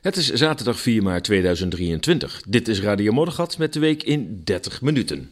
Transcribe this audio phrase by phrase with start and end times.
[0.00, 2.42] Het is zaterdag 4 maart 2023.
[2.48, 5.30] Dit is Radio Moddergat met de week in 30 minuten.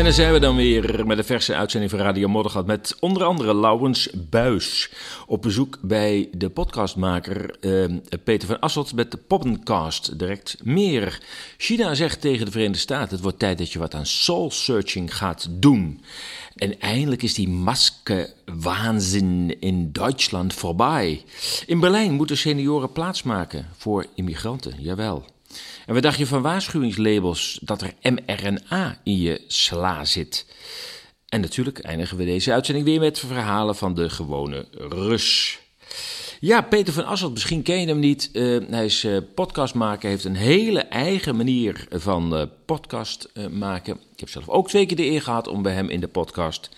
[0.00, 3.24] En dan zijn we dan weer met een verse uitzending van Radio Moddergat met onder
[3.24, 4.92] andere Laurens Buis.
[5.26, 7.84] Op bezoek bij de podcastmaker eh,
[8.24, 10.18] Peter van Asselt met de Poppencast.
[10.18, 11.20] Direct meer.
[11.56, 15.16] China zegt tegen de Verenigde Staten: het wordt tijd dat je wat aan soul searching
[15.16, 16.00] gaat doen.
[16.54, 21.24] En eindelijk is die maskenwaanzin in Duitsland voorbij.
[21.66, 25.24] In Berlijn moeten senioren plaatsmaken voor immigranten, jawel.
[25.90, 30.46] En wat je van waarschuwingslabels dat er mRNA in je sla zit?
[31.28, 35.58] En natuurlijk eindigen we deze uitzending weer met verhalen van de gewone Rus.
[36.40, 38.30] Ja, Peter van Asselt, misschien ken je hem niet.
[38.32, 43.94] Uh, hij is uh, podcastmaker, heeft een hele eigen manier van uh, podcast maken.
[43.94, 46.70] Ik heb zelf ook twee keer de eer gehad om bij hem in de podcast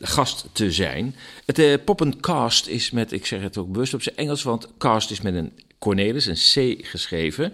[0.00, 1.16] gast te zijn.
[1.44, 5.20] Het Poppencast is met, ik zeg het ook bewust op zijn Engels, want cast is
[5.20, 7.52] met een Cornelis, een C geschreven.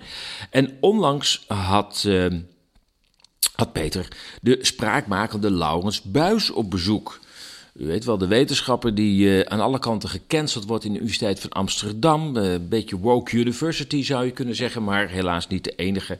[0.51, 2.27] En onlangs had, uh,
[3.55, 4.09] had Peter
[4.41, 7.21] de spraakmakende Laurens Buis op bezoek.
[7.75, 11.41] U weet wel, de wetenschapper die uh, aan alle kanten gecanceld wordt in de Universiteit
[11.41, 12.37] van Amsterdam.
[12.37, 16.19] Uh, een beetje woke university zou je kunnen zeggen, maar helaas niet de enige.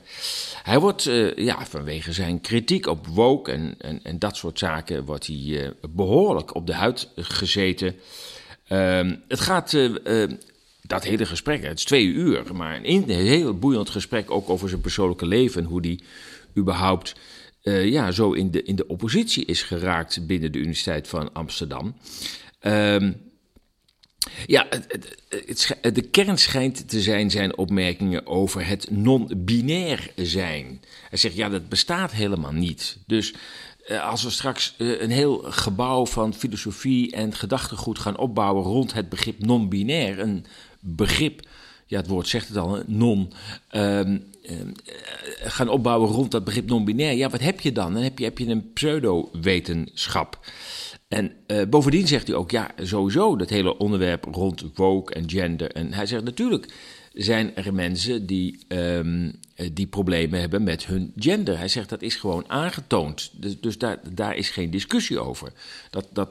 [0.63, 1.03] Hij wordt
[1.35, 6.55] ja, vanwege zijn kritiek op woke en, en, en dat soort zaken wordt hij behoorlijk
[6.55, 7.95] op de huid gezeten.
[8.67, 9.77] Ehm, het gaat
[10.87, 14.81] dat hele gesprek, het is twee uur, maar een, heel boeiend gesprek ook over zijn
[14.81, 16.03] persoonlijke leven en hoe die
[16.57, 17.15] überhaupt
[17.63, 21.95] uh, ja, zo in de, in de oppositie is geraakt binnen de Universiteit van Amsterdam.
[22.61, 23.23] Um,
[24.47, 30.81] ja, het, de kern schijnt te zijn zijn opmerkingen over het non-binair zijn.
[31.09, 32.97] Hij zegt, ja, dat bestaat helemaal niet.
[33.07, 33.33] Dus
[33.87, 38.93] uh, als we straks uh, een heel gebouw van filosofie en gedachtegoed gaan opbouwen rond
[38.93, 40.45] het begrip non-binair, een
[40.85, 41.47] begrip,
[41.85, 43.33] ja, het woord zegt het al, non,
[43.75, 44.23] um,
[45.43, 47.15] gaan opbouwen rond dat begrip non-binair.
[47.15, 47.93] Ja, wat heb je dan?
[47.93, 50.39] Dan heb je, heb je een pseudo-wetenschap.
[51.07, 55.71] En uh, bovendien zegt hij ook, ja, sowieso dat hele onderwerp rond woke en gender.
[55.71, 56.73] En hij zegt natuurlijk
[57.13, 59.39] zijn er mensen die, um,
[59.73, 61.57] die problemen hebben met hun gender.
[61.57, 63.31] Hij zegt dat is gewoon aangetoond.
[63.33, 65.51] Dus, dus daar, daar is geen discussie over.
[65.89, 66.29] Dat, dat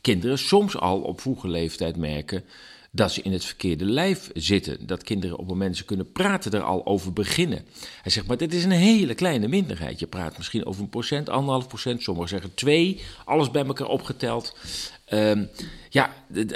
[0.00, 2.44] kinderen soms al op vroege leeftijd merken
[2.90, 4.86] dat ze in het verkeerde lijf zitten.
[4.86, 7.64] Dat kinderen op het moment ze kunnen praten er al over beginnen.
[8.02, 9.98] Hij zegt, maar dit is een hele kleine minderheid.
[9.98, 14.56] Je praat misschien over een procent, anderhalf procent, sommigen zeggen twee, alles bij elkaar opgeteld.
[15.12, 15.48] Um,
[15.88, 16.14] ja,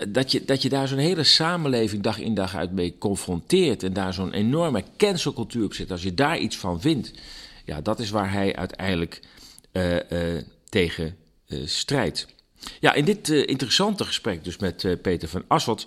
[0.09, 3.93] dat je, dat je daar zo'n hele samenleving dag in dag uit mee confronteert en
[3.93, 7.13] daar zo'n enorme cancelcultuur op zit, als je daar iets van vindt,
[7.65, 9.21] ja, dat is waar hij uiteindelijk
[9.73, 10.01] uh, uh,
[10.69, 11.17] tegen
[11.49, 12.27] uh, strijdt.
[12.81, 15.87] Ja, in dit uh, interessante gesprek dus met uh, Peter van Asselt,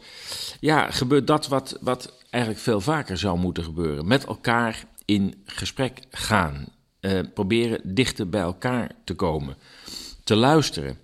[0.60, 4.08] ja, gebeurt dat wat, wat eigenlijk veel vaker zou moeten gebeuren.
[4.08, 6.66] Met elkaar in gesprek gaan.
[7.02, 9.58] Uh, proberen dichter bij elkaar te komen.
[10.24, 10.98] Te luisteren.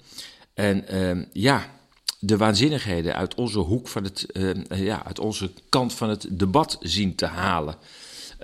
[0.53, 0.85] En
[1.33, 1.65] ja,
[2.19, 4.25] de waanzinnigheden uit onze hoek van het,
[4.69, 7.75] ja, uit onze kant van het debat zien te halen.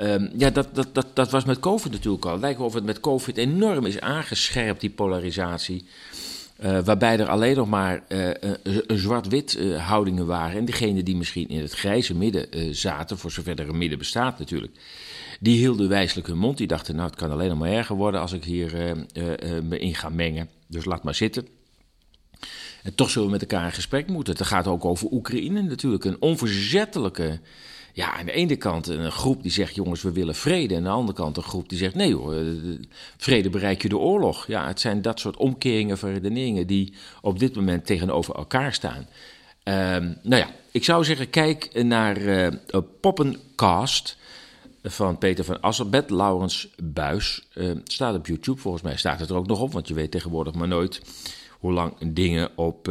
[0.01, 2.31] Um, ja, dat, dat, dat, dat was met COVID natuurlijk al.
[2.31, 5.87] Het lijkt wel of het met COVID enorm is aangescherpt, die polarisatie.
[6.63, 8.29] Uh, waarbij er alleen nog maar uh,
[8.87, 10.57] zwart-wit uh, houdingen waren.
[10.57, 14.39] En degene die misschien in het grijze midden zaten, voor zover er een midden bestaat
[14.39, 14.73] natuurlijk,
[15.39, 16.57] die hielden wijselijk hun mond.
[16.57, 18.95] Die dachten, nou het kan alleen nog maar erger worden als ik hier
[19.63, 20.49] me in ga mengen.
[20.67, 21.47] Dus laat maar zitten.
[22.83, 24.33] En toch zullen we met elkaar in gesprek moeten.
[24.37, 26.05] Het gaat ook over Oekraïne natuurlijk.
[26.05, 27.39] Een onverzettelijke
[27.97, 30.73] ja, aan de ene kant een groep die zegt: jongens, we willen vrede.
[30.73, 32.35] En aan de andere kant een groep die zegt: nee hoor,
[33.17, 34.47] vrede bereik je door oorlog.
[34.47, 39.07] Ja, het zijn dat soort omkeringen van redeneringen die op dit moment tegenover elkaar staan.
[39.63, 42.47] Um, nou ja, ik zou zeggen: kijk naar uh,
[43.01, 44.17] Poppencast
[44.83, 47.47] van Peter van Asselbed, Laurens Buis.
[47.55, 50.11] Uh, staat op YouTube, volgens mij staat het er ook nog op, want je weet
[50.11, 51.01] tegenwoordig maar nooit
[51.59, 52.87] hoe lang dingen op.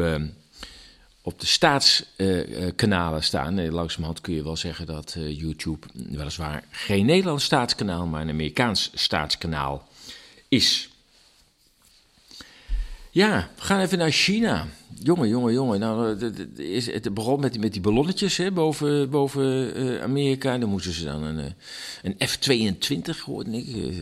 [1.27, 3.59] Uh, op de staatskanalen uh, staan.
[3.59, 8.31] Uh, langzamerhand kun je wel zeggen dat uh, YouTube weliswaar geen Nederlands staatskanaal, maar een
[8.31, 9.89] Amerikaans staatskanaal
[10.49, 10.89] is.
[13.11, 14.67] Ja, we gaan even naar China.
[15.03, 15.81] Jongen, jongen, jongen.
[15.81, 16.25] Nou,
[16.93, 20.59] het begon met die, met die ballonnetjes hè, boven, boven Amerika.
[20.59, 21.55] Dan moesten ze dan een,
[22.03, 23.95] een F-22, hoorde ik.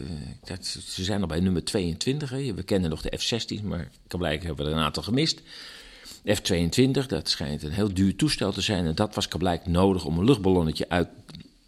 [0.44, 2.30] Dat, ze zijn al bij nummer 22.
[2.30, 2.54] Hè.
[2.54, 5.40] We kennen nog de F-16, maar kan blijken hebben we er een aantal gemist.
[6.26, 8.86] F-22, dat schijnt een heel duur toestel te zijn.
[8.86, 11.08] En dat was blijkbaar nodig om een luchtballonnetje uit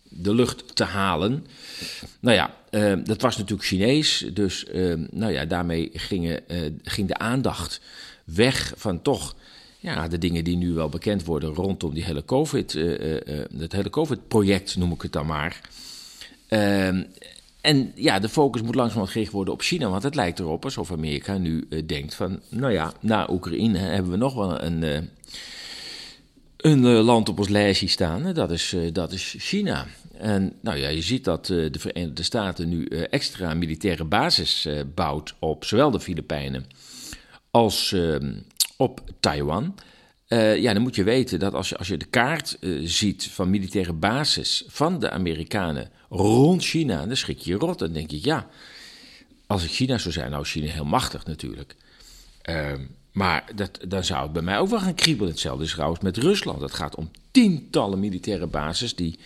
[0.09, 1.47] de lucht te halen.
[2.21, 2.55] Nou ja,
[3.05, 4.67] dat was natuurlijk Chinees, dus
[5.11, 6.41] nou ja, daarmee gingen,
[6.83, 7.81] ging de aandacht
[8.25, 9.35] weg van toch
[9.79, 12.73] ja, de dingen die nu wel bekend worden rondom die hele COVID,
[13.59, 15.61] het hele COVID-project noem ik het dan maar.
[17.67, 19.89] En ja, de focus moet langzamerhand gericht worden op China.
[19.89, 22.41] Want het lijkt erop alsof Amerika nu uh, denkt van...
[22.49, 24.99] nou ja, na Oekraïne hebben we nog wel een, uh,
[26.57, 28.33] een uh, land op ons lijstje staan.
[28.33, 29.87] Dat is, dat is China.
[30.19, 35.35] En nou ja, je ziet dat de Verenigde Staten nu extra militaire basis bouwt...
[35.39, 36.67] op zowel de Filipijnen
[37.51, 38.33] als ehm,
[38.77, 39.75] op Taiwan...
[40.29, 43.29] Uh, ja, dan moet je weten dat als je, als je de kaart uh, ziet
[43.31, 47.79] van militaire basis van de Amerikanen rond China, dan schrik je je rot.
[47.79, 48.49] Dan denk je, ja,
[49.47, 51.77] als ik China zou zijn, nou is China heel machtig natuurlijk.
[52.51, 52.73] Uh,
[53.13, 55.31] maar dat, dan zou het bij mij ook wel gaan kriebelen.
[55.31, 56.61] Hetzelfde is trouwens met Rusland.
[56.61, 59.19] Het gaat om tientallen militaire bases die,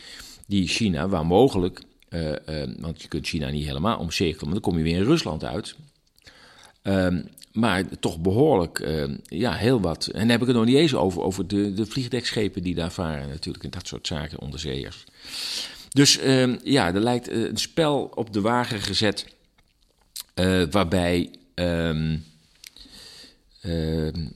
[0.47, 2.33] die China, waar mogelijk, uh,
[2.79, 5.75] want je kunt China niet helemaal omcirkelen, maar dan kom je weer in Rusland uit.
[6.83, 10.07] Ehm, maar toch behoorlijk, uh, ja, heel wat.
[10.07, 12.93] En dan heb ik het nog niet eens over, over de, de vliegdekschepen die daar
[12.93, 13.65] varen natuurlijk.
[13.65, 15.05] En dat soort zaken, onderzeeërs.
[15.89, 19.27] Dus uh, ja, er lijkt eh, een spel op de wagen gezet.
[20.35, 22.19] Uh, waarbij ehm,
[23.61, 24.27] ehm,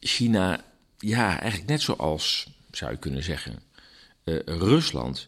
[0.00, 0.64] China,
[0.98, 3.62] ja, eigenlijk net zoals, zou je kunnen zeggen,
[4.44, 5.26] Rusland,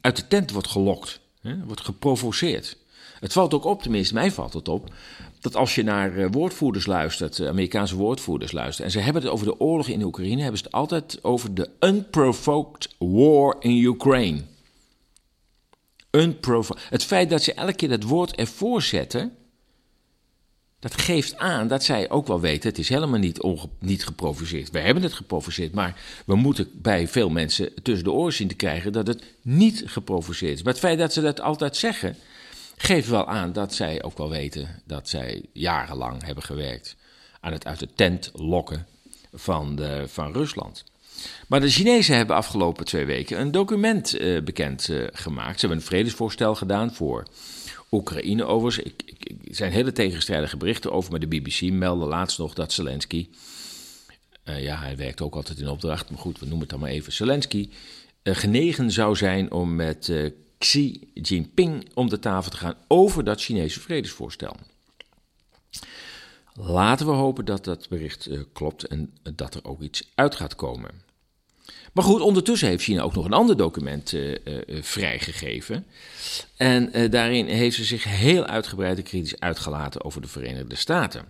[0.00, 1.20] uit de tent wordt gelokt.
[1.40, 2.76] Hè, wordt geprovoceerd.
[3.20, 4.92] Het valt ook op, tenminste mij valt het op,
[5.40, 9.30] dat als je naar uh, woordvoerders luistert, uh, Amerikaanse woordvoerders luistert, en ze hebben het
[9.30, 14.40] over de oorlog in Oekraïne, hebben ze het altijd over de unprovoked war in Ukraine.
[16.88, 19.36] Het feit dat ze elke keer dat woord ervoor zetten,
[20.82, 23.42] dat geeft aan dat zij ook wel weten, het is helemaal niet,
[23.78, 24.70] niet geprovoceerd.
[24.70, 28.54] We hebben het geprovoceerd, maar we moeten bij veel mensen tussen de oren zien te
[28.54, 30.62] krijgen dat het niet geprovoceerd is.
[30.62, 32.16] Maar het feit dat ze dat altijd zeggen,
[32.82, 36.96] geeft wel aan dat zij ook wel weten dat zij jarenlang hebben gewerkt
[37.40, 38.86] aan het uit de tent lokken
[39.32, 40.84] van, de, van Rusland.
[41.48, 45.54] Maar de Chinezen hebben afgelopen twee weken een document uh, bekend uh, gemaakt.
[45.54, 47.26] Ze hebben een vredesvoorstel gedaan voor
[47.90, 48.86] Oekraïne overigens.
[48.86, 52.72] Ik, ik, er zijn hele tegenstrijdige berichten over, maar de BBC meldde laatst nog dat
[52.72, 53.28] Zelensky...
[54.44, 56.90] Uh, ja, hij werkt ook altijd in opdracht, maar goed, we noemen het dan maar
[56.90, 57.70] even Zelensky...
[58.22, 60.12] genegen zou zijn om met
[60.62, 64.56] Xi Jinping om de tafel te gaan over dat Chinese vredesvoorstel.
[66.54, 70.54] Laten we hopen dat dat bericht uh, klopt en dat er ook iets uit gaat
[70.54, 70.90] komen.
[71.92, 75.86] Maar goed, ondertussen heeft China ook nog een ander document uh, uh, vrijgegeven.
[76.56, 81.24] En daarin heeft ze zich heel uitgebreid en kritisch uitgelaten over de Verenigde Staten.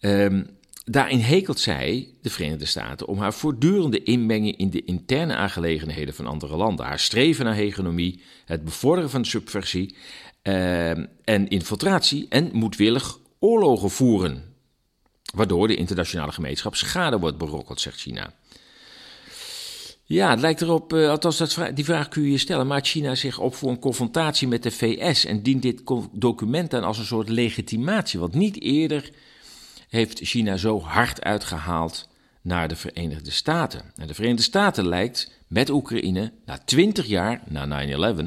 [0.00, 6.14] Um, Daarin hekelt zij, de Verenigde Staten, om haar voortdurende inmenging in de interne aangelegenheden
[6.14, 6.86] van andere landen.
[6.86, 9.94] Haar streven naar hegemonie, het bevorderen van subversie
[10.42, 10.90] eh,
[11.24, 14.54] en infiltratie en moedwillig oorlogen voeren.
[15.34, 18.32] Waardoor de internationale gemeenschap schade wordt berokkeld, zegt China.
[20.04, 23.14] Ja, het lijkt erop, uh, althans dat, die vraag kun je je stellen, maakt China
[23.14, 27.04] zich op voor een confrontatie met de VS en dient dit document dan als een
[27.04, 28.20] soort legitimatie?
[28.20, 29.10] Want niet eerder
[29.90, 32.08] heeft China zo hard uitgehaald
[32.42, 33.92] naar de Verenigde Staten.
[33.96, 38.22] En de Verenigde Staten lijkt met Oekraïne na 20 jaar, na 9-11,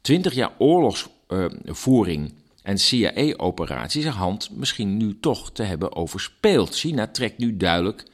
[0.00, 6.76] 20 jaar oorlogsvoering en CIA-operaties zijn hand misschien nu toch te hebben overspeeld.
[6.76, 8.04] China trekt nu duidelijk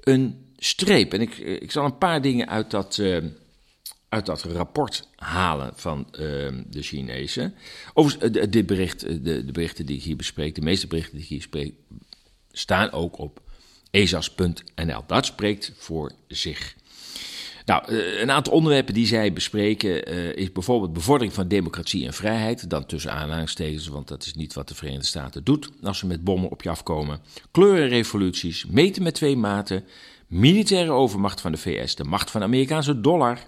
[0.00, 1.12] een streep.
[1.12, 3.16] En ik, ik zal een paar dingen uit dat, uh,
[4.08, 6.06] uit dat rapport halen van
[6.70, 7.54] de Chinezen.
[7.94, 11.42] Overigens, dit bericht, de, berichten die ik hier bespreek, de meeste berichten die ik hier
[11.42, 11.74] spreek,
[12.54, 13.40] staan ook op
[13.90, 15.02] ezas.nl.
[15.06, 16.74] Dat spreekt voor zich.
[17.64, 22.12] Nou, eh, een aantal onderwerpen die zij bespreken uh, is bijvoorbeeld bevordering van democratie en
[22.12, 22.70] vrijheid.
[22.70, 26.24] Dan tussen aanhalingstekens, want dat is niet wat de Verenigde Staten doet als ze met
[26.24, 27.20] bommen op je afkomen.
[27.50, 29.84] Kleurenrevoluties, meten met twee maten,
[30.26, 33.44] militaire overmacht van de VS, de macht van de Amerikaanse dollar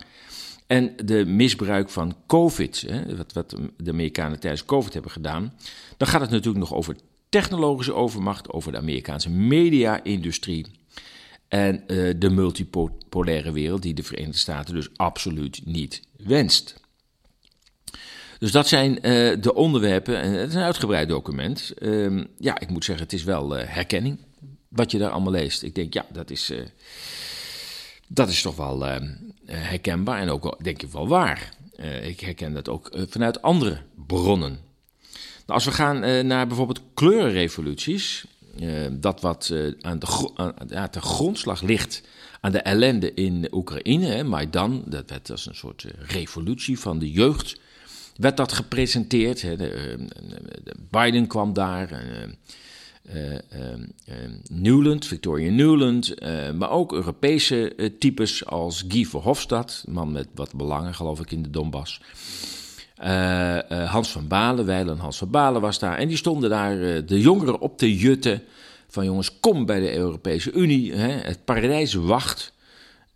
[0.66, 5.52] en de misbruik van COVID, hè, wat, wat de Amerikanen tijdens COVID hebben gedaan.
[5.96, 6.96] Dan gaat het natuurlijk nog over
[7.40, 10.66] technologische overmacht, over de Amerikaanse media-industrie
[11.48, 16.80] en uh, de multipolaire wereld die de Verenigde Staten dus absoluut niet wenst.
[18.38, 19.00] Dus dat zijn uh,
[19.40, 21.72] de onderwerpen, en het is een uitgebreid document.
[21.78, 24.18] Uh, ja, ik moet zeggen, het is wel uh, herkenning
[24.68, 25.62] wat je daar allemaal leest.
[25.62, 26.52] Ik denk, ja, dat is,
[28.08, 28.84] dat is toch wel
[29.46, 31.54] herkenbaar en ook denk ik wel waar.
[32.02, 34.65] ik herken dat ook vanuit andere bronnen.
[35.46, 38.24] Nou, als we gaan uh, naar bijvoorbeeld kleurenrevoluties,
[38.60, 42.02] uh, dat wat uh, aan de, aan, ja, grondslag ligt
[42.40, 44.06] aan de ellende in Oekraïne.
[44.06, 47.60] Hè, Maidan, dat werd als een soort eh, revolutie van de jeugd,
[48.16, 49.42] werd dat gepresenteerd.
[49.42, 49.56] Hè.
[49.56, 49.98] De, eh,
[50.64, 52.24] de Biden kwam daar, uh,
[54.50, 56.20] Newland, Victoria Newland,
[56.54, 61.50] maar ook Europese types als Guy Verhofstadt, man met wat belangen geloof ik in de
[61.50, 62.00] Donbass.
[63.86, 65.98] Hans van Balen, Weilen Hans van Balen was daar.
[65.98, 68.42] En die stonden daar de jongeren op te jutten
[68.88, 72.52] van jongens, kom bij de Europese Unie, hè, het paradijs wacht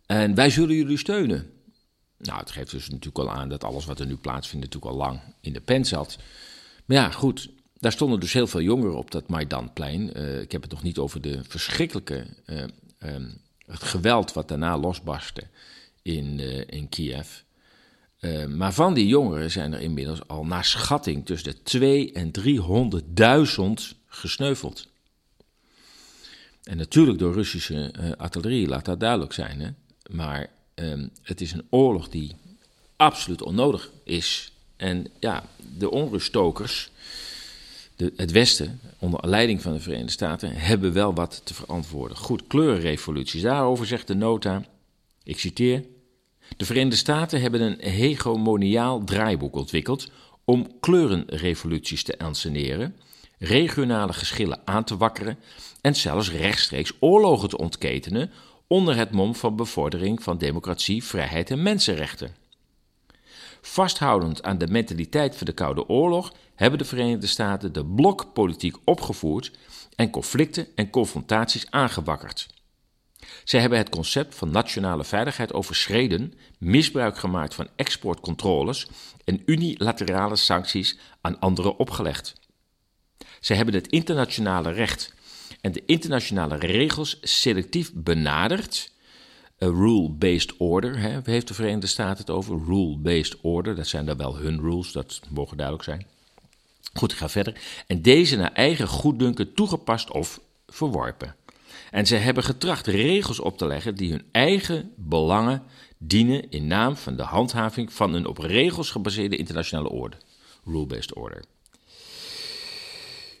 [0.05, 1.49] en wij zullen jullie steunen.
[2.17, 4.97] Nou, het geeft dus natuurlijk al aan dat alles wat er nu plaatsvindt natuurlijk al
[5.07, 6.17] lang in de pen zat.
[6.85, 10.15] Maar ja, goed, daar stonden dus heel veel jongeren op dat Maidanplein.
[10.41, 12.63] Ik heb het nog niet over de verschrikkelijke, uh,
[13.65, 15.43] het geweld wat daarna losbarstte
[16.01, 17.27] in, in Kiev.
[18.47, 22.31] Maar van die jongeren zijn er inmiddels al naar schatting tussen de 2 en
[23.91, 24.87] 300.000 gesneuveld.
[26.63, 29.59] En natuurlijk door Russische uh, artillerie, laat dat duidelijk zijn.
[29.61, 29.69] Hè?
[30.15, 32.35] Maar um, het is een oorlog die
[32.95, 34.51] absoluut onnodig is.
[34.75, 35.43] En ja,
[35.77, 36.89] de onruststokers,
[37.95, 42.17] de, het Westen, onder leiding van de Verenigde Staten, hebben wel wat te verantwoorden.
[42.17, 43.41] Goed, kleurenrevoluties.
[43.41, 44.65] Daarover zegt de nota,
[45.23, 45.83] ik citeer.
[46.57, 50.11] De Verenigde Staten hebben een hegemoniaal draaiboek ontwikkeld
[50.45, 52.95] om kleurenrevoluties te enseneren,
[53.39, 55.39] regionale geschillen aan te wakkeren
[55.81, 58.31] en zelfs rechtstreeks oorlogen te ontketenen
[58.67, 62.35] onder het mom van bevordering van democratie, vrijheid en mensenrechten.
[63.61, 69.51] Vasthoudend aan de mentaliteit van de Koude Oorlog hebben de Verenigde Staten de blokpolitiek opgevoerd
[69.95, 72.47] en conflicten en confrontaties aangewakkerd.
[73.43, 78.87] Zij hebben het concept van nationale veiligheid overschreden, misbruik gemaakt van exportcontroles
[79.25, 82.33] en unilaterale sancties aan anderen opgelegd.
[83.39, 85.13] Zij hebben het internationale recht
[85.61, 88.91] en de internationale regels selectief benaderd.
[89.57, 92.61] Rule-based order, hè, heeft de Verenigde Staten het over.
[92.65, 96.05] Rule-based order, dat zijn dan wel hun rules, dat mogen duidelijk zijn.
[96.93, 97.61] Goed, ik ga verder.
[97.87, 101.35] En deze naar eigen goeddunken toegepast of verworpen.
[101.91, 105.63] En ze hebben getracht regels op te leggen die hun eigen belangen
[105.97, 110.17] dienen in naam van de handhaving van een op regels gebaseerde internationale orde.
[110.65, 111.43] Rule-based order.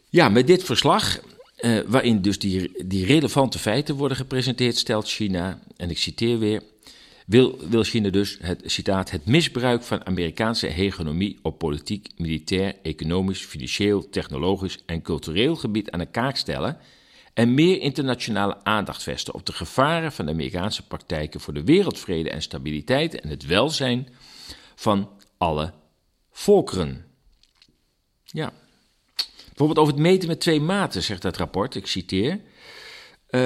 [0.09, 1.19] Ja, met dit verslag
[1.59, 6.63] uh, waarin dus die, die relevante feiten worden gepresenteerd, stelt China, en ik citeer weer,
[7.25, 13.45] wil, wil China dus, het citaat, het misbruik van Amerikaanse hegemonie op politiek, militair, economisch,
[13.45, 16.77] financieel, technologisch en cultureel gebied aan de kaak stellen
[17.33, 22.29] en meer internationale aandacht vesten op de gevaren van de Amerikaanse praktijken voor de wereldvrede
[22.29, 24.07] en stabiliteit en het welzijn
[24.75, 25.73] van alle
[26.31, 27.05] volkeren.
[28.23, 28.53] Ja,
[29.61, 32.31] Bijvoorbeeld over het meten met twee maten, zegt dat rapport, ik citeer.
[32.31, 33.41] Uh,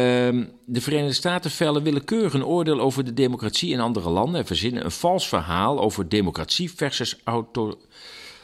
[0.66, 4.86] de Verenigde Staten vellen willekeurig een oordeel over de democratie in andere landen en verzinnen
[4.86, 7.80] een vals verhaal over democratie versus auto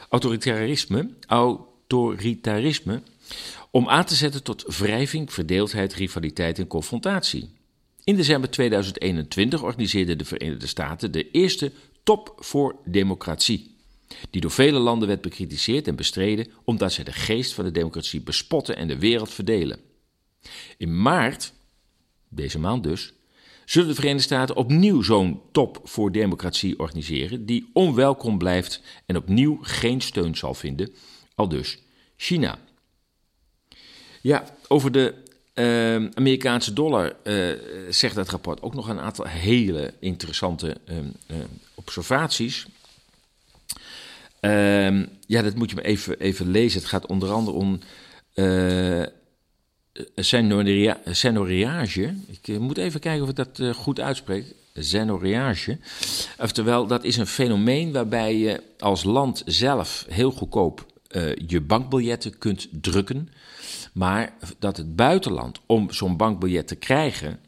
[0.08, 3.02] autoritarisme, autoritarisme,
[3.72, 7.50] om aan te zetten tot wrijving, verdeeldheid, rivaliteit en confrontatie.
[8.04, 13.70] In december 2021 organiseerden de Verenigde Staten de eerste top voor democratie
[14.30, 18.20] die door vele landen werd bekritiseerd en bestreden omdat zij de geest van de democratie
[18.20, 19.80] bespotten en de wereld verdelen.
[20.76, 21.52] In maart,
[22.28, 23.12] deze maand dus,
[23.64, 29.58] zullen de Verenigde Staten opnieuw zo'n top voor democratie organiseren, die onwelkom blijft en opnieuw
[29.60, 30.92] geen steun zal vinden,
[31.34, 31.78] al dus
[32.16, 32.58] China.
[34.22, 35.14] Ja, over de
[35.54, 37.52] uh, Amerikaanse dollar uh,
[37.90, 41.36] zegt dat rapport ook nog een aantal hele interessante uh,
[41.74, 42.66] observaties.
[44.40, 46.80] Um, ja, dat moet je me even, even lezen.
[46.80, 47.80] Het gaat onder andere om
[48.34, 49.02] uh,
[51.04, 52.14] senoriage.
[52.42, 54.54] Ik moet even kijken of ik dat goed uitspreek.
[54.74, 55.78] Senoriage.
[56.38, 60.86] Oftewel, dat is een fenomeen waarbij je als land zelf heel goedkoop
[61.46, 63.28] je bankbiljetten kunt drukken.
[63.92, 67.40] Maar dat het buitenland, om zo'n bankbiljet te krijgen,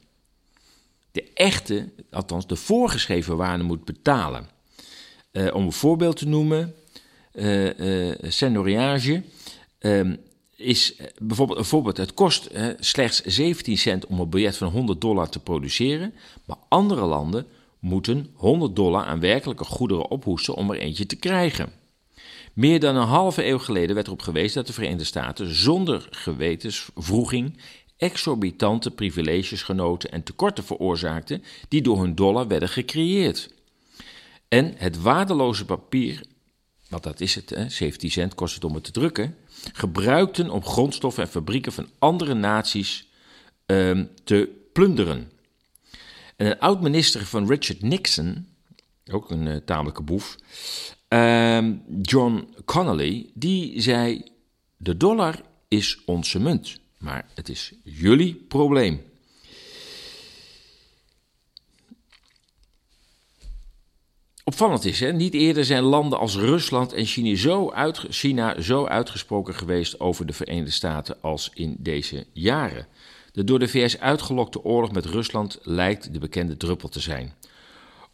[1.12, 4.48] de echte, althans de voorgeschreven waarde moet betalen.
[5.52, 6.74] om een voorbeeld te noemen,
[7.32, 7.66] uh,
[10.56, 11.96] is bijvoorbeeld een voorbeeld.
[11.96, 16.14] Het kost slechts 17 cent om een biljet van 100 dollar te produceren.
[16.44, 17.46] Maar andere landen
[17.78, 21.72] moeten 100 dollar aan werkelijke goederen ophoesten om er eentje te krijgen.
[22.54, 27.61] Meer dan een halve eeuw geleden werd erop gewezen dat de Verenigde Staten zonder gewetensvroeging
[27.96, 33.54] exorbitante privileges genoten en tekorten veroorzaakten die door hun dollar werden gecreëerd.
[34.49, 36.20] En het waardeloze papier
[36.94, 39.37] want dat is het, hè, 17 cent kost het om het te drukken,
[39.73, 43.08] gebruikten om grondstoffen en fabrieken van andere naties
[43.66, 45.30] um, te plunderen.
[46.37, 48.46] En een oud-minister van Richard Nixon,
[49.11, 50.37] ook een uh, tamelijke boef,
[51.14, 54.23] uh, John Connolly, die zei:
[54.76, 59.02] De dollar is onze munt, maar het is jullie probleem.
[64.44, 69.54] Opvallend is, hè, niet eerder zijn landen als Rusland en China zo, China zo uitgesproken
[69.54, 72.87] geweest over de Verenigde Staten als in deze jaren.
[73.33, 77.35] De door de VS uitgelokte oorlog met Rusland lijkt de bekende druppel te zijn.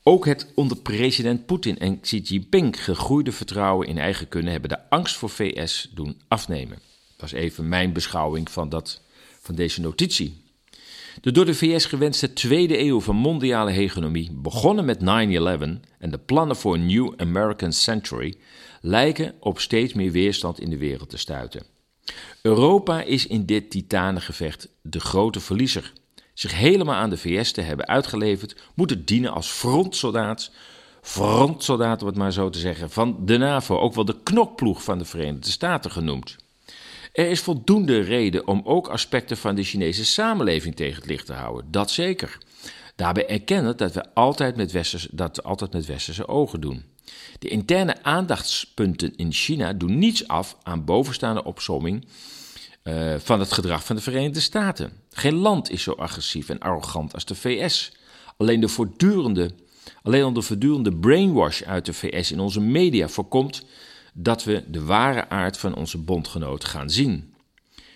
[0.02, 4.90] Ook het onder president Poetin en Xi Jinping gegroeide vertrouwen in eigen kunnen hebben de
[4.90, 6.78] angst voor VS doen afnemen.
[7.16, 9.00] Dat is even mijn beschouwing van, dat,
[9.40, 10.42] van deze notitie.
[11.20, 15.04] De door de VS gewenste tweede eeuw van mondiale hegemonie, begonnen met 9-11
[15.98, 18.36] en de plannen voor een New American Century,
[18.80, 21.62] lijken op steeds meer weerstand in de wereld te stuiten.
[22.42, 25.92] Europa is in dit titanengevecht de grote verliezer.
[26.34, 30.50] Zich helemaal aan de VS te hebben uitgeleverd, moet het dienen als frontsoldaat,
[31.02, 34.98] frontsoldaat om het maar zo te zeggen, van de NAVO, ook wel de knokploeg van
[34.98, 36.36] de Verenigde Staten genoemd.
[37.12, 41.32] Er is voldoende reden om ook aspecten van de Chinese samenleving tegen het licht te
[41.32, 42.38] houden, dat zeker.
[42.96, 46.84] Daarbij erkennen dat we altijd met dat altijd met westerse ogen doen.
[47.38, 52.06] De interne aandachtspunten in China doen niets af aan bovenstaande opsomming
[52.84, 54.92] uh, van het gedrag van de Verenigde Staten.
[55.10, 57.92] Geen land is zo agressief en arrogant als de VS.
[58.36, 59.50] Alleen de voortdurende,
[60.02, 63.64] alleen al de voortdurende brainwash uit de VS in onze media voorkomt
[64.14, 67.34] dat we de ware aard van onze bondgenoot gaan zien.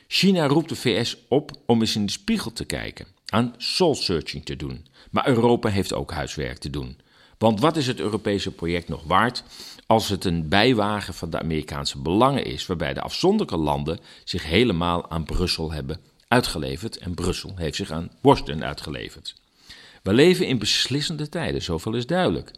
[0.07, 4.57] China roept de VS op om eens in de spiegel te kijken, aan soul-searching te
[4.57, 4.87] doen.
[5.11, 6.99] Maar Europa heeft ook huiswerk te doen.
[7.39, 9.43] Want wat is het Europese project nog waard
[9.87, 15.11] als het een bijwagen van de Amerikaanse belangen is, waarbij de afzonderlijke landen zich helemaal
[15.11, 19.35] aan Brussel hebben uitgeleverd en Brussel heeft zich aan Washington uitgeleverd?
[20.03, 22.51] We leven in beslissende tijden, zoveel is duidelijk.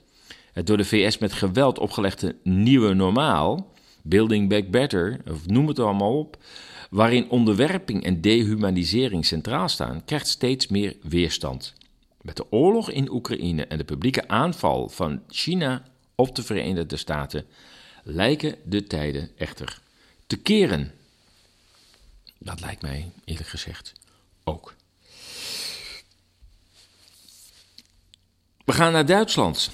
[0.53, 5.79] Het door de VS met geweld opgelegde nieuwe normaal, Building Back Better, of noem het
[5.79, 6.37] allemaal op,
[6.91, 11.75] waarin onderwerping en dehumanisering centraal staan, krijgt steeds meer weerstand.
[12.27, 15.83] Met de oorlog in Oekraïne en de publieke aanval van China
[16.15, 17.47] op de Verenigde Staten
[18.03, 19.81] lijken de tijden echter
[20.27, 20.93] te keren.
[22.39, 23.93] Dat lijkt mij eerlijk gezegd
[24.45, 24.75] ook.
[28.65, 29.71] We gaan naar Duitsland.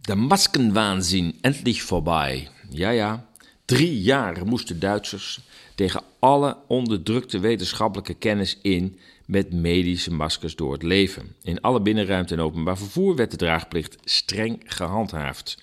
[0.00, 2.48] De maskenwaanzin endlich voorbij.
[2.70, 3.26] Ja, ja.
[3.64, 5.40] Drie jaar moesten Duitsers
[5.80, 11.34] tegen alle onderdrukte wetenschappelijke kennis in met medische maskers door het leven.
[11.42, 15.62] In alle binnenruimte en openbaar vervoer werd de draagplicht streng gehandhaafd.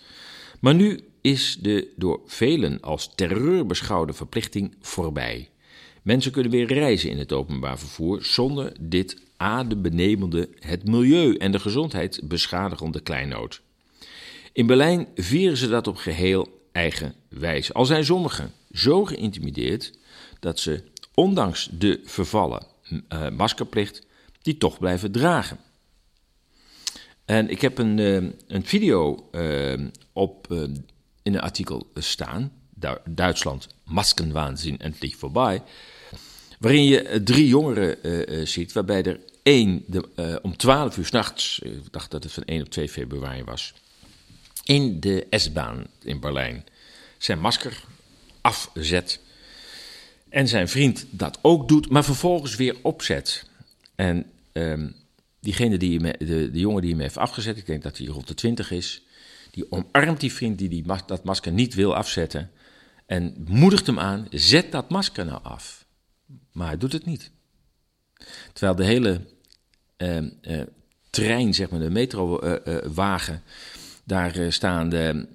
[0.59, 5.49] Maar nu is de door velen als terreur beschouwde verplichting voorbij.
[6.01, 11.59] Mensen kunnen weer reizen in het openbaar vervoer zonder dit adembenemende, het milieu en de
[11.59, 13.61] gezondheid beschadigende kleinood.
[14.53, 17.73] In Berlijn vieren ze dat op geheel eigen wijze.
[17.73, 19.93] Al zijn sommigen zo geïntimideerd
[20.39, 24.01] dat ze, ondanks de vervallen uh, maskerplicht,
[24.41, 25.59] die toch blijven dragen.
[27.25, 30.47] En ik heb een, uh, een video uh, op,
[31.23, 32.51] in een artikel staan,
[33.05, 35.61] Duitsland, maskenwaanzin endlich voorbij,
[36.59, 42.11] waarin je drie jongeren ziet, waarbij er één de, om 12 uur s'nachts, ik dacht
[42.11, 43.73] dat het van 1 op 2 februari was,
[44.63, 46.65] in de S-baan in Berlijn
[47.17, 47.83] zijn masker
[48.41, 49.19] afzet.
[50.29, 53.49] En zijn vriend dat ook doet, maar vervolgens weer opzet.
[53.95, 54.95] En um,
[55.39, 58.33] diegene die de, de jongen die hem heeft afgezet, ik denk dat hij rond de
[58.33, 59.01] twintig is,
[59.51, 62.51] die omarmt die vriend die, die dat masker niet wil afzetten.
[63.05, 65.85] En moedigt hem aan, zet dat masker nou af.
[66.51, 67.31] Maar hij doet het niet.
[68.53, 69.21] Terwijl de hele
[69.97, 70.61] uh, uh,
[71.09, 73.39] trein, zeg maar, de metrowagen, uh,
[74.03, 75.27] daar uh, staan de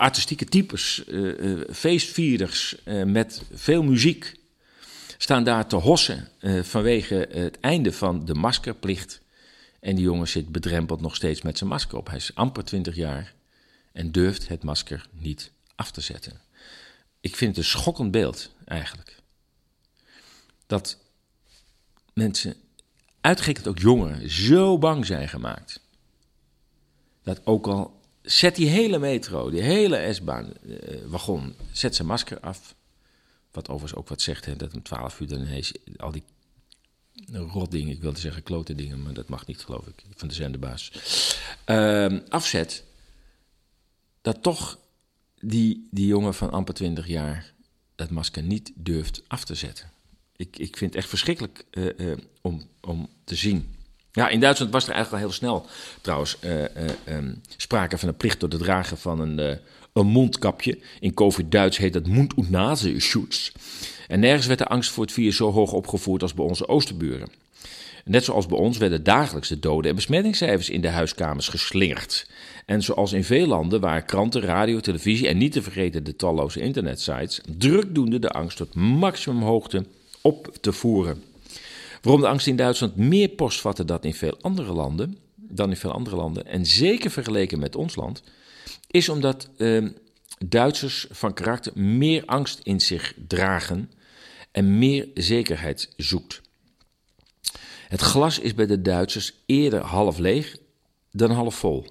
[0.00, 4.34] artistieke types, uh, feestvierders met veel muziek,
[5.18, 6.28] staan daar te hossen
[6.62, 9.20] vanwege het einde van de maskerplicht.
[9.80, 12.06] En die jongen zit bedrempeld nog steeds met zijn masker op.
[12.06, 13.34] Hij is amper 20 jaar
[13.92, 16.40] en durft het masker niet af te zetten.
[17.20, 19.16] Ik vind het een schokkend beeld eigenlijk.
[20.66, 20.98] Dat
[22.12, 22.54] mensen,
[23.20, 25.80] uitgerekend ook jongeren, zo bang zijn gemaakt
[27.22, 27.99] dat ook al
[28.32, 32.74] zet die hele metro, die hele S-baan, uh, wagon, zet zijn masker af.
[33.50, 36.22] Wat overigens ook wat zegt, hè, dat om 12 uur dan ineens al die
[37.32, 40.92] rotdingen, ik wilde zeggen klote dingen, maar dat mag niet, geloof ik, van de zenderbaas,
[41.66, 42.84] uh, afzet.
[44.20, 44.78] Dat toch
[45.38, 47.52] die, die jongen van amper 20 jaar
[47.94, 49.90] dat masker niet durft af te zetten.
[50.36, 53.74] Ik, ik vind het echt verschrikkelijk uh, uh, om, om te zien.
[54.12, 55.66] Ja, in Duitsland was er eigenlijk al heel snel
[56.00, 56.62] trouwens uh,
[57.16, 59.56] um, sprake van een plicht tot het dragen van een, uh,
[59.92, 60.78] een mondkapje.
[61.00, 63.52] In COVID-Duits heet dat mond- und nasenschutz.
[64.08, 67.28] En nergens werd de angst voor het virus zo hoog opgevoerd als bij onze oosterburen.
[68.04, 72.26] Net zoals bij ons werden dagelijks de doden en besmettingscijfers in de huiskamers geslingerd.
[72.66, 76.60] En zoals in veel landen waar kranten, radio, televisie en niet te vergeten de talloze
[76.60, 79.84] internetsites drukdoende de angst tot maximumhoogte
[80.20, 81.22] op te voeren.
[82.00, 85.76] Waarom de angst in Duitsland meer post vatte dan in veel andere landen, dan in
[85.76, 88.22] veel andere landen, en zeker vergeleken met ons land,
[88.86, 89.86] is omdat eh,
[90.46, 93.90] Duitsers van karakter meer angst in zich dragen
[94.50, 96.40] en meer zekerheid zoekt.
[97.88, 100.56] Het glas is bij de Duitsers eerder half leeg
[101.10, 101.86] dan half vol.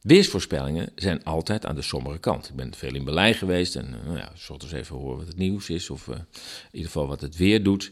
[0.00, 2.48] Weersvoorspellingen zijn altijd aan de sombere kant.
[2.48, 5.70] Ik ben veel in Berlijn geweest en nou ja, eens even horen wat het nieuws
[5.70, 6.24] is, of uh, in
[6.70, 7.90] ieder geval wat het weer doet.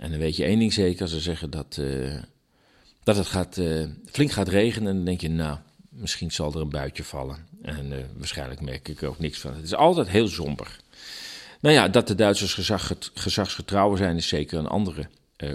[0.00, 2.22] En dan weet je één ding zeker, ze zeggen dat, uh,
[3.02, 5.58] dat het gaat, uh, flink gaat regenen, dan denk je, nou,
[5.88, 7.46] misschien zal er een buitje vallen.
[7.62, 9.54] En waarschijnlijk merk ik er ook niks van.
[9.54, 10.76] Het is altijd heel somber.
[11.60, 15.08] Nou ja, dat de Duitsers gezag, gezagsgetrouwen zijn, is zeker een andere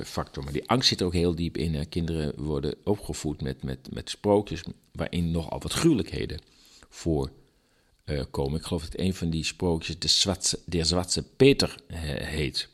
[0.04, 0.44] factor.
[0.44, 1.90] Maar die angst zit ook heel diep in.
[1.90, 6.40] Kinderen worden opgevoed met, met, met sprookjes waarin nogal wat gruwelijkheden
[6.90, 7.32] voor
[8.32, 8.60] komen.
[8.60, 11.76] Ik geloof dat een van die sprookjes de Zwatse, de Zwatse Peter
[12.24, 12.70] heet.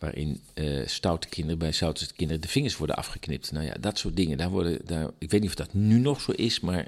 [0.00, 0.40] Waarin
[0.84, 3.52] stoute kinderen bij stoute kinderen de vingers worden afgeknipt.
[3.52, 4.38] Nou ja, dat soort dingen.
[4.38, 6.86] Daar worden, daar, ik weet niet of dat nu nog zo is, maar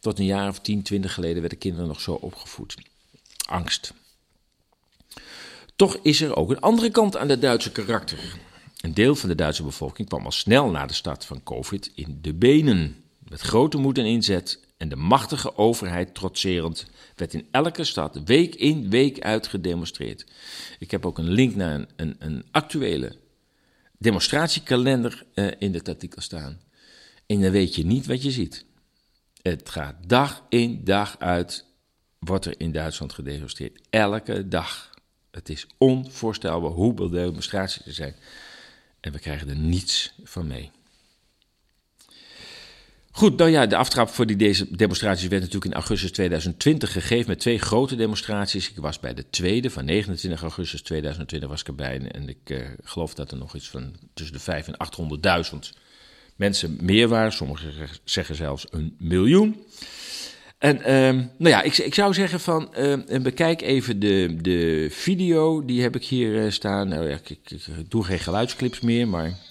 [0.00, 2.76] tot een jaar of 10, 20 geleden werden kinderen nog zo opgevoed.
[3.48, 3.92] Angst.
[5.76, 8.36] Toch is er ook een andere kant aan het Duitse karakter.
[8.80, 12.18] Een deel van de Duitse bevolking kwam al snel na de start van COVID in
[12.22, 13.04] de benen.
[13.18, 18.54] Met grote moed en inzet en de machtige overheid trotserend werd in elke stad week
[18.54, 20.26] in week uit gedemonstreerd.
[20.78, 23.16] Ik heb ook een link naar een, een, een actuele
[23.98, 26.60] demonstratiekalender uh, in dit artikel staan.
[27.26, 28.64] En dan weet je niet wat je ziet.
[29.42, 31.64] Het gaat dag in dag uit,
[32.18, 33.80] wordt er in Duitsland gedemonstreerd.
[33.90, 34.90] Elke dag.
[35.30, 38.14] Het is onvoorstelbaar hoeveel demonstraties er zijn.
[39.00, 40.70] En we krijgen er niets van mee.
[43.18, 47.28] Goed, nou ja, de aftrap voor die deze demonstraties werd natuurlijk in augustus 2020 gegeven
[47.28, 48.70] met twee grote demonstraties.
[48.70, 52.58] Ik was bij de tweede van 29 augustus 2020 was ik erbij en ik uh,
[52.82, 54.76] geloof dat er nog iets van tussen de 5 en
[55.52, 55.58] 800.000
[56.36, 57.32] mensen meer waren.
[57.32, 57.72] Sommigen
[58.04, 59.64] zeggen zelfs een miljoen.
[60.58, 65.64] En um, nou ja, ik, ik, zou zeggen van, uh, bekijk even de, de video,
[65.64, 66.88] die heb ik hier uh, staan.
[66.88, 69.47] Nou ja, ik, ik, ik, doe geen geluidsclips meer, maar...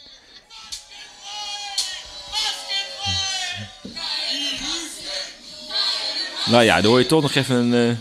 [6.46, 7.98] Nou ja, dan hoor je toch nog even een...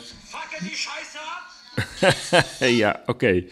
[2.60, 2.70] Uh...
[2.78, 3.10] ja, oké.
[3.10, 3.48] Okay.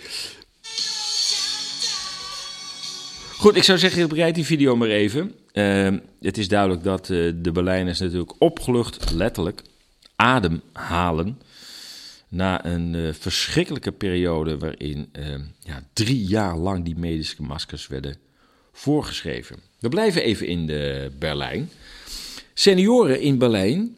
[3.45, 5.35] Goed, ik zou zeggen, bereid die video maar even.
[5.53, 9.63] Uh, het is duidelijk dat uh, de Berlijners natuurlijk opgelucht, letterlijk,
[10.17, 11.41] ademhalen.
[12.29, 18.17] Na een uh, verschrikkelijke periode waarin ehm, ja, drie jaar lang die medische maskers werden
[18.73, 19.57] voorgeschreven.
[19.79, 21.71] We blijven even in de Berlijn.
[22.55, 23.97] Senioren in Berlijn,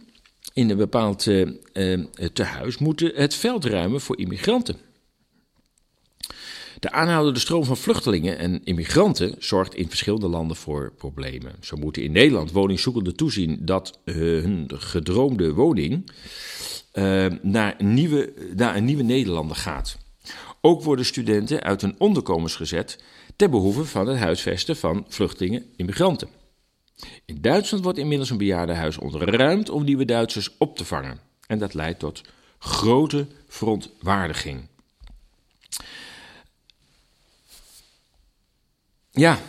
[0.53, 4.77] in een bepaald ehm, tehuis, moeten het veld ruimen voor immigranten.
[6.79, 11.53] De aanhoudende stroom van vluchtelingen en immigranten zorgt in verschillende landen voor problemen.
[11.61, 16.11] Zo moeten in Nederland woningzoekenden toezien dat hun gedroomde woning
[16.93, 19.99] uh, naar, nieuwe, naar een nieuwe Nederlander gaat.
[20.61, 22.99] Ook worden studenten uit hun onderkomens gezet
[23.37, 26.29] ter behoeve van het huisvesten van vluchtelingen, immigranten.
[27.25, 31.21] In Duitsland wordt inmiddels een bejaardenhuis ontruimd om nieuwe Duitsers op te vangen.
[31.47, 32.23] En dat leidt tot
[32.59, 34.69] grote verontwaardiging.
[39.11, 39.41] Ja,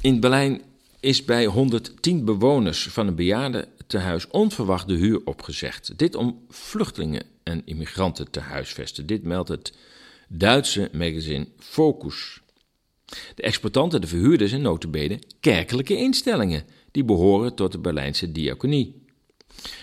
[0.00, 0.62] in Berlijn
[1.00, 5.98] is bij 110 bewoners van een bejaardentehuis onverwacht de huur opgezegd.
[5.98, 9.06] Dit om vluchtelingen en immigranten te huisvesten.
[9.06, 9.72] Dit meldt het
[10.28, 12.40] Duitse magazine Focus.
[13.34, 19.02] De exploitanten, de verhuurders zijn notabene kerkelijke instellingen die behoren tot de Berlijnse diaconie.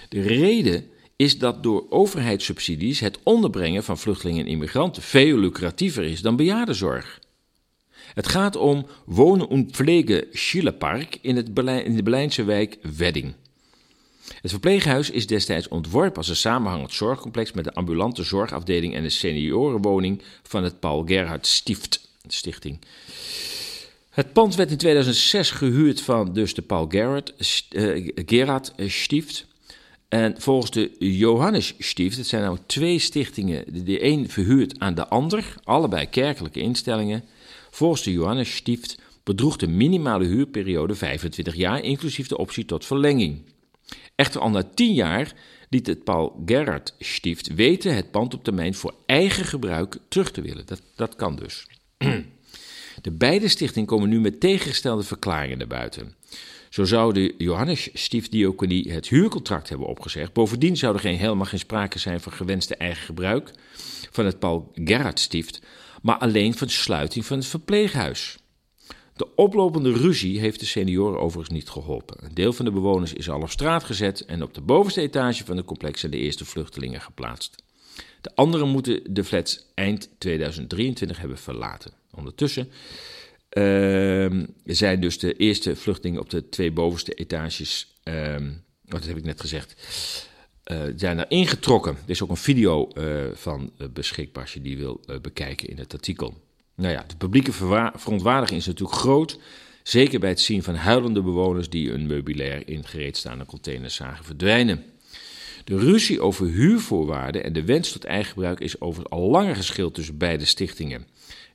[0.09, 6.21] De reden is dat door overheidssubsidies het onderbrengen van vluchtelingen en immigranten veel lucratiever is
[6.21, 7.19] dan bejaardenzorg.
[8.13, 11.37] Het gaat om Wonen und Pflege Schillerpark in,
[11.83, 13.33] in de Berlijnse wijk Wedding.
[14.41, 19.09] Het verpleeghuis is destijds ontworpen als een samenhangend zorgcomplex met de ambulante zorgafdeling en de
[19.09, 22.79] seniorenwoning van het Paul Gerhard Stift, Stichting.
[24.19, 27.33] Het pand werd in 2006 gehuurd van dus de Paul Gerhard,
[27.69, 29.45] uh, Gerhard Stift.
[30.09, 35.07] En volgens de Johannes Stift, het zijn nou twee stichtingen, de een verhuurt aan de
[35.07, 37.23] ander, allebei kerkelijke instellingen.
[37.69, 43.41] Volgens de Johannes Stift bedroeg de minimale huurperiode 25 jaar, inclusief de optie tot verlenging.
[44.15, 45.33] Echter al na 10 jaar
[45.69, 50.41] liet het Paul Gerhard Stift weten het pand op termijn voor eigen gebruik terug te
[50.41, 50.65] willen.
[50.65, 51.67] Dat, dat kan dus.
[53.01, 56.15] De beide stichtingen komen nu met tegengestelde verklaringen naar buiten.
[56.69, 60.33] Zo zou de Johannes Stiefdiaconie het huurcontract hebben opgezegd.
[60.33, 63.51] Bovendien zou er geen, helemaal geen sprake zijn van gewenste eigen gebruik
[64.11, 65.61] van het Paul Gerhard Stift,
[66.01, 68.37] maar alleen van de sluiting van het verpleeghuis.
[69.15, 72.25] De oplopende ruzie heeft de senioren overigens niet geholpen.
[72.25, 75.45] Een deel van de bewoners is al op straat gezet en op de bovenste etage
[75.45, 77.63] van complex zijn de eerste vluchtelingen geplaatst.
[78.21, 81.98] De anderen moeten de flats eind 2023 hebben verlaten.
[82.19, 82.71] Ondertussen
[83.57, 88.35] uh, zijn dus de eerste vluchtelingen op de twee bovenste etages, uh,
[88.85, 89.75] dat heb ik net gezegd,
[90.71, 91.91] uh, zijn er ingetrokken.
[91.91, 95.77] Er is ook een video uh, van uh, beschikbaar als je die wil bekijken in
[95.77, 96.33] het artikel.
[96.75, 99.39] Nou ja, de publieke verontwaardiging is natuurlijk groot.
[99.83, 104.83] Zeker bij het zien van huilende bewoners die een meubilair in gereedstaande containers zagen verdwijnen.
[105.63, 109.93] De ruzie over huurvoorwaarden en de wens tot eigen gebruik is over al langer geschild
[109.93, 111.05] tussen beide stichtingen.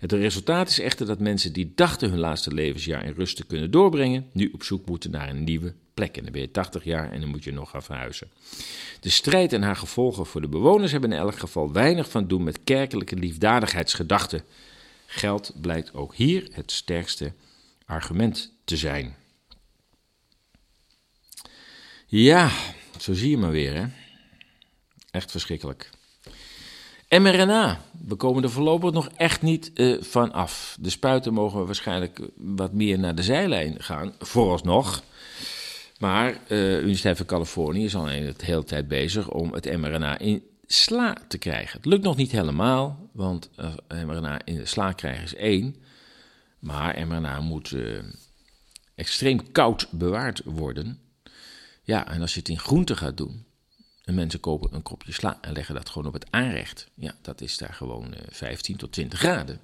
[0.05, 3.71] Het resultaat is echter dat mensen die dachten hun laatste levensjaar in rust te kunnen
[3.71, 6.17] doorbrengen, nu op zoek moeten naar een nieuwe plek.
[6.17, 8.31] En dan ben je 80 jaar en dan moet je nog gaan verhuizen.
[9.01, 12.43] De strijd en haar gevolgen voor de bewoners hebben in elk geval weinig van doen
[12.43, 14.43] met kerkelijke liefdadigheidsgedachten.
[15.07, 17.33] Geld blijkt ook hier het sterkste
[17.87, 19.17] argument te zijn.
[22.07, 22.51] Ja,
[23.01, 23.87] zo zie je maar weer, hè.
[25.11, 25.91] Echt verschrikkelijk.
[27.09, 30.77] mRNA, we komen er voorlopig nog echt niet uh, van af.
[30.81, 35.03] De spuiten mogen waarschijnlijk wat meer naar de zijlijn gaan, vooralsnog.
[35.99, 40.19] Maar uh, de Universiteit van Californië is al de hele tijd bezig om het mRNA
[40.19, 41.77] in sla te krijgen.
[41.77, 43.51] Het lukt nog niet helemaal, want
[43.89, 45.77] mRNA in sla krijgen is één.
[46.59, 47.75] Maar mRNA moet
[48.95, 50.99] extreem koud bewaard worden.
[51.83, 53.44] Ja, en als je het in groente gaat doen,
[54.05, 56.89] en mensen kopen een kopje sla en leggen dat gewoon op het aanrecht.
[56.95, 59.61] Ja, dat is daar gewoon uh, 15 tot 20 graden.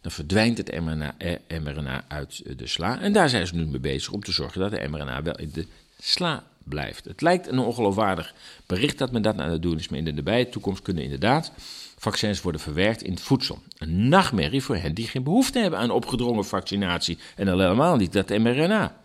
[0.00, 3.00] Dan verdwijnt het mRNA, eh, mRNA uit de sla.
[3.00, 5.50] En daar zijn ze nu mee bezig om te zorgen dat de mRNA wel in
[5.52, 5.66] de
[5.98, 7.04] sla blijft.
[7.04, 8.34] Het lijkt een ongeloofwaardig
[8.66, 11.52] bericht dat men dat aan het doen is, maar in de nabije toekomst kunnen inderdaad
[12.02, 13.62] vaccins worden verwerkt in het voedsel.
[13.78, 18.12] Een nachtmerrie voor hen die geen behoefte hebben aan opgedrongen vaccinatie en al helemaal niet
[18.12, 18.96] dat mRNA.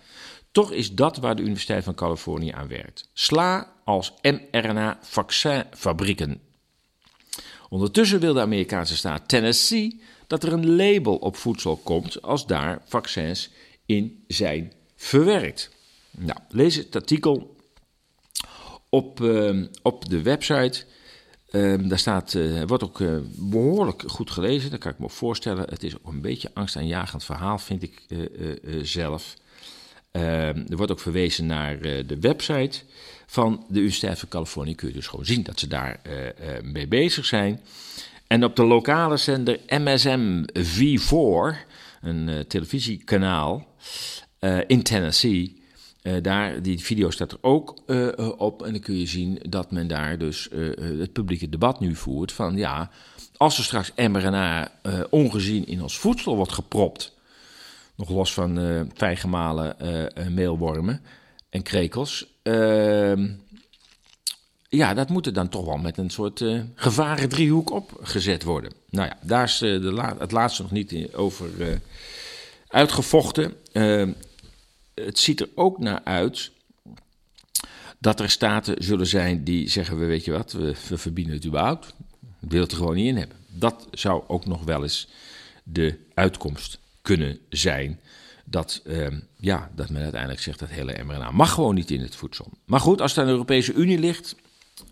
[0.58, 3.10] Toch is dat waar de Universiteit van Californië aan werkt.
[3.14, 6.42] Sla als mRNA-vaccinfabrieken.
[7.70, 12.82] Ondertussen wil de Amerikaanse staat Tennessee dat er een label op voedsel komt als daar
[12.86, 13.50] vaccins
[13.86, 15.70] in zijn verwerkt.
[16.12, 17.56] Nou, lees het artikel
[18.90, 20.86] op, uh, op de website.
[21.52, 25.70] Uh, daar staat, uh, wordt ook uh, behoorlijk goed gelezen, dat kan ik me voorstellen.
[25.70, 28.06] Het is ook een beetje angstaanjagend verhaal, vind ik
[28.82, 29.36] zelf.
[30.18, 32.80] Ehm, er wordt ook verwezen naar de website
[33.26, 34.76] van de Universiteit van Californië.
[34.76, 36.00] Kun je dus gewoon zien dat ze daar
[36.64, 37.62] mee bezig zijn.
[38.28, 41.58] En op de lokale zender MSM V4,
[42.02, 43.68] een televisiekanaal
[44.68, 45.62] in Tennessee,
[46.04, 47.78] uh, daar, die video staat er ook
[48.38, 48.66] op.
[48.66, 52.32] En dan kun je zien dat men daar dus het publieke debat nu voert.
[52.32, 52.90] Van ja,
[53.38, 54.72] als er straks mRNA
[55.10, 57.17] ongezien in ons voedsel wordt gepropt.
[57.98, 59.76] Nog los van fijngemalen
[60.34, 61.02] meelwormen
[61.50, 62.28] en krekels.
[62.44, 63.30] Ehm,
[64.70, 66.44] ja, dat moet er dan toch wel met een soort
[66.76, 68.74] gevaren driehoek opgezet worden.
[68.90, 71.50] Nou ja, daar is de het laatste nog niet over
[72.68, 73.54] uitgevochten.
[73.72, 74.12] Ehm,
[74.94, 76.52] het ziet er ook naar uit
[78.00, 81.46] dat er staten zullen zijn die zeggen: we weet je wat, we, we verbieden het
[81.46, 81.94] überhaupt.
[82.20, 83.38] We willen het er gewoon niet in hebben.
[83.48, 85.08] Dat zou ook nog wel eens
[85.64, 88.00] de uitkomst kunnen zijn.
[88.46, 89.08] Dat, uh,
[89.40, 92.52] ja, dat men uiteindelijk zegt dat hele mRNA mag gewoon niet in het voedsel.
[92.66, 94.36] Maar goed, als het aan de Europese Unie ligt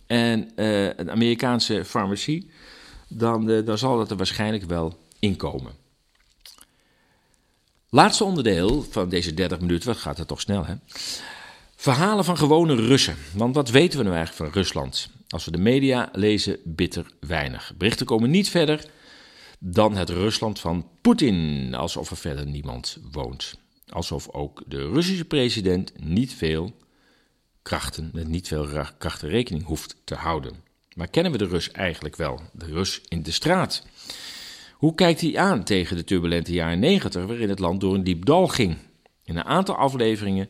[0.08, 2.49] en uh, een Amerikaanse farmacie,
[3.08, 5.71] dan, uh, dan zal dat er waarschijnlijk wel inkomen.
[7.89, 10.75] Laatste onderdeel van deze 30 minuten, wat gaat het toch snel hè?
[11.75, 13.15] Verhalen van gewone Russen.
[13.34, 15.10] Want wat weten we nou eigenlijk van Rusland?
[15.30, 17.73] Als we de media lezen, bitter weinig.
[17.78, 18.86] Berichten komen niet verder
[19.60, 23.58] dan het Rusland van Poetin, alsof er verder niemand woont.
[23.89, 26.74] Alsof ook de Russische president niet veel
[27.62, 30.54] krachten, met niet veel krachten rekening hoeft te houden.
[30.96, 32.41] Maar kennen we de Rus eigenlijk wel?
[32.54, 33.86] De Rus in de straat.
[34.74, 38.26] Hoe kijkt hij aan tegen de turbulente jaren 90 waarin het land door een diep
[38.26, 38.78] dal ging?
[39.24, 40.50] In een aantal afleveringen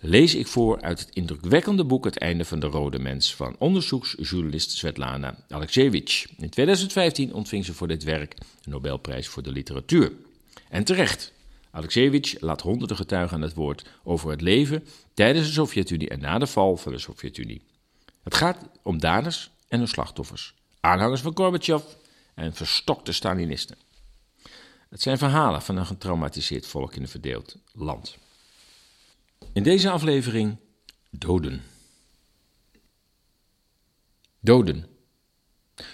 [0.00, 4.70] lees ik voor uit het indrukwekkende boek Het einde van de rode mens van onderzoeksjournalist
[4.70, 6.26] Svetlana Alexievich.
[6.36, 10.12] In 2015 ontving ze voor dit werk de Nobelprijs voor de literatuur.
[10.68, 11.32] En terecht.
[11.70, 16.38] Alexievich laat honderden getuigen aan het woord over het leven tijdens de Sovjet-Unie en na
[16.38, 17.62] de val van de Sovjet-Unie.
[18.22, 21.82] Het gaat om daders en hun slachtoffers, aanhangers van Gorbachev
[22.34, 23.76] en verstokte Stalinisten.
[24.88, 28.18] Het zijn verhalen van een getraumatiseerd volk in een verdeeld land.
[29.56, 30.56] In deze aflevering
[31.10, 31.62] doden.
[34.40, 34.86] Doden.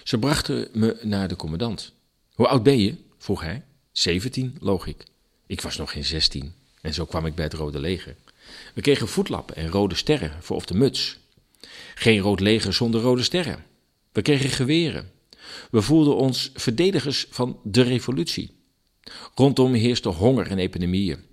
[0.04, 1.92] Ze brachten me naar de commandant.
[2.34, 2.96] Hoe oud ben je?
[3.18, 3.64] vroeg hij.
[3.92, 5.04] Zeventien, loog ik.
[5.46, 8.16] Ik was nog geen zestien en zo kwam ik bij het Rode Leger.
[8.74, 11.18] We kregen voetlappen en rode sterren voor op de muts.
[11.94, 13.64] Geen rood leger zonder rode sterren.
[14.12, 15.10] We kregen geweren.
[15.70, 18.56] We voelden ons verdedigers van de revolutie.
[19.34, 21.30] Rondom heerste honger en epidemieën.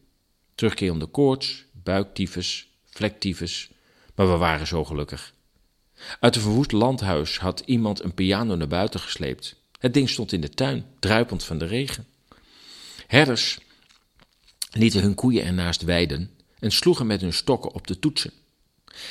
[0.56, 3.70] Terugkerende koorts, buiktyfus, vlektyfus,
[4.16, 5.34] maar we waren zo gelukkig.
[6.20, 9.56] Uit een verwoest landhuis had iemand een piano naar buiten gesleept.
[9.80, 12.08] Het ding stond in de tuin, druipend van de regen.
[13.08, 13.60] Herders
[14.72, 18.32] lieten hun koeien ernaast weiden en sloegen met hun stokken op de toetsen.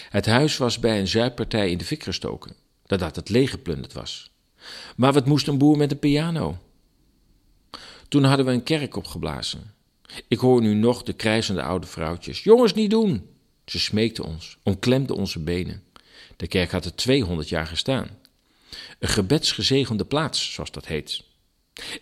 [0.09, 2.55] Het huis was bij een zuidpartij in de fik gestoken,
[2.87, 4.31] nadat het leeggeplunderd was.
[4.97, 6.59] Maar wat moest een boer met een piano?
[8.09, 9.75] Toen hadden we een kerk opgeblazen.
[10.29, 12.43] Ik hoor nu nog de krijzende oude vrouwtjes.
[12.43, 13.29] Jongens, niet doen!
[13.65, 15.83] Ze smeekten ons, omklemden onze benen.
[16.37, 18.09] De kerk had er 200 jaar gestaan.
[18.99, 21.23] Een gebedsgezegende plaats, zoals dat heet.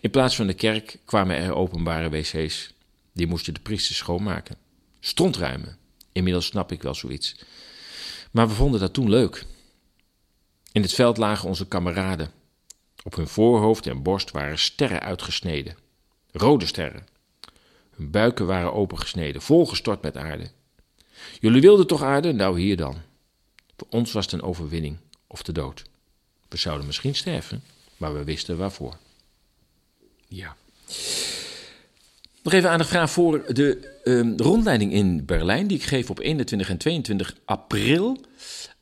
[0.01, 2.73] In plaats van de kerk kwamen er openbare wc's.
[3.13, 4.57] Die moesten de priesters schoonmaken.
[4.99, 5.77] Strontruimen.
[6.11, 7.35] Inmiddels snap ik wel zoiets.
[8.31, 9.45] Maar we vonden dat toen leuk.
[10.71, 12.31] In het veld lagen onze kameraden.
[13.03, 15.77] Op hun voorhoofd en borst waren sterren uitgesneden.
[16.31, 17.07] Rode sterren.
[17.97, 20.49] Hun buiken waren opengesneden, volgestort met aarde.
[21.39, 22.31] Jullie wilden toch aarde?
[22.31, 22.95] Nou, hier dan.
[23.77, 25.83] Voor ons was het een overwinning of de dood.
[26.49, 27.63] We zouden misschien sterven,
[27.97, 28.97] maar we wisten waarvoor.
[30.27, 30.55] Ja.
[32.43, 36.19] Nog even aan de vraag voor de um, rondleiding in Berlijn, die ik geef op
[36.19, 38.17] 21 en 22 april.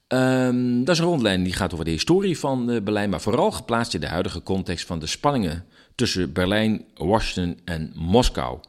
[0.08, 3.52] Um, dat is een rondleiding die gaat over de historie van uh, Berlijn, maar vooral
[3.52, 8.60] geplaatst in de huidige context van de spanningen tussen Berlijn, Washington en Moskou.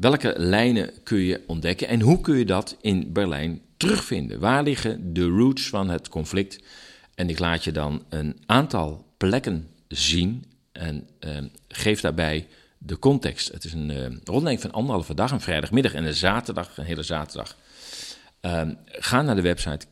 [0.00, 4.40] Welke lijnen kun je ontdekken en hoe kun je dat in Berlijn terugvinden?
[4.40, 6.60] Waar liggen de roots van het conflict?
[7.14, 12.46] En ik laat je dan een aantal plekken zien en uh, geef daarbij
[12.78, 13.52] de context.
[13.52, 17.02] Het is een uh, rondleiding van anderhalve dag, een vrijdagmiddag en een zaterdag, een hele
[17.02, 17.56] zaterdag.
[18.42, 19.86] Uh, ga naar de website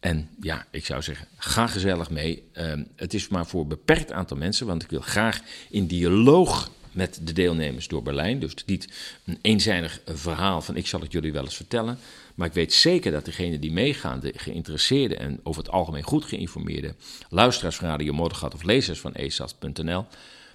[0.00, 2.48] en ja, ik zou zeggen, ga gezellig mee.
[2.52, 6.70] Ehm, het is maar voor een beperkt aantal mensen, want ik wil graag in dialoog
[6.96, 8.38] met de deelnemers door Berlijn.
[8.38, 8.88] Dus niet
[9.24, 11.98] een eenzijdig verhaal van ik zal het jullie wel eens vertellen.
[12.34, 16.24] Maar ik weet zeker dat degenen die meegaan, de geïnteresseerde en over het algemeen goed
[16.24, 16.94] geïnformeerde
[17.28, 20.04] luisteraars van Radio Moddergat of lezers van esas.nl,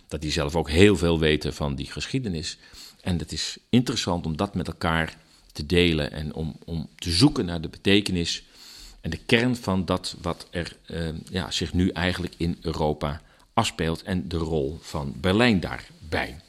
[0.08, 2.58] dat die zelf ook heel veel weten van die geschiedenis.
[3.02, 5.18] En het is interessant om dat met elkaar
[5.52, 8.44] te delen en om, om te zoeken naar de betekenis
[9.02, 13.22] en de kern van dat wat er uh, ja, zich nu eigenlijk in Europa
[13.54, 15.60] afspeelt en de rol van Berlijn
[16.12, 16.40] daarbij.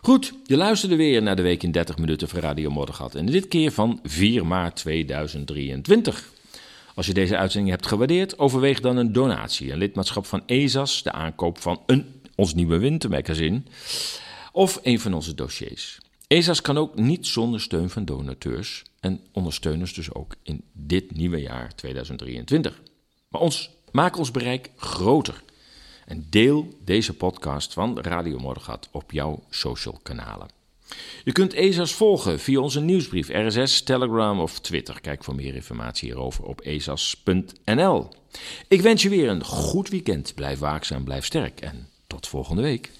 [0.00, 3.14] Goed, je luisterde weer naar de week in 30 minuten van Radio Moddergat.
[3.14, 6.32] En dit keer van 4 maart 2023.
[6.94, 11.12] Als je deze uitzending hebt gewaardeerd, overweeg dan een donatie, een lidmaatschap van ESAS, de
[11.12, 13.62] aankoop van een, ons nieuwe wintermagazine
[14.52, 15.98] of een van onze dossiers.
[16.26, 21.40] ESAS kan ook niet zonder steun van donateurs en ondersteuners dus ook in dit nieuwe
[21.40, 22.80] jaar 2023.
[23.28, 25.42] Maar ons, maak ons bereik groter
[26.06, 30.48] en deel deze podcast van Radio Morgengat op jouw social kanalen.
[31.24, 35.00] Je kunt ESAS volgen via onze nieuwsbrief, RSS, Telegram of Twitter.
[35.00, 38.08] Kijk voor meer informatie hierover op esas.nl.
[38.68, 40.34] Ik wens je weer een goed weekend.
[40.34, 42.90] Blijf waakzaam, blijf sterk en tot volgende week.